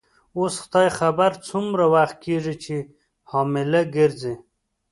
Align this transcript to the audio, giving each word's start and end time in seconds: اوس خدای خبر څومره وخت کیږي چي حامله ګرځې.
اوس 0.37 0.53
خدای 0.63 0.87
خبر 0.99 1.31
څومره 1.47 1.85
وخت 1.95 2.15
کیږي 2.25 2.55
چي 2.63 2.77
حامله 3.31 3.81
ګرځې. 3.95 4.33